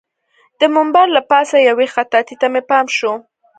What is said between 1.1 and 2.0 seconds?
له پاسه یوې